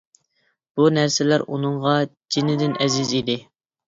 [0.77, 1.93] بۇ نەرسىلەر ئۇنىڭغا
[2.37, 3.37] جېنىدىن ئەزىز ئىدى.